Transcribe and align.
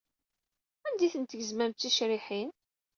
Anda 0.87 1.03
ay 1.05 1.11
ten-tgezmem 1.13 1.69
d 1.71 1.77
ticriḥin? 1.79 2.49